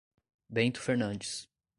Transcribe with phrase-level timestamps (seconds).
[0.49, 1.47] Bento Fernandes